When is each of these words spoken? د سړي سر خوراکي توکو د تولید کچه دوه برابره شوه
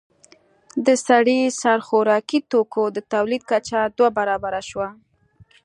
د 0.85 0.87
سړي 1.07 1.39
سر 1.61 1.79
خوراکي 1.87 2.39
توکو 2.51 2.83
د 2.95 2.97
تولید 3.13 3.41
کچه 3.51 3.79
دوه 3.97 4.09
برابره 4.17 4.61
شوه 4.69 4.89